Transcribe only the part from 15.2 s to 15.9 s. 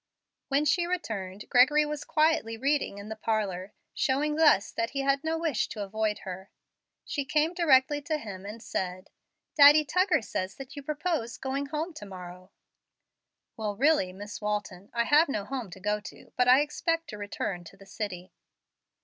no home to